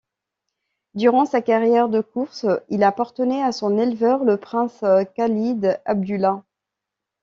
[0.95, 4.83] Durant sa carrière de courses, il appartenait à son éleveur, le prince
[5.15, 6.41] Khalid Abdullah.